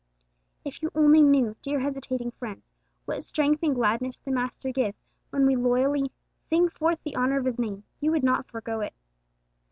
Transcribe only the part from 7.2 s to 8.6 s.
of His Name,' you would not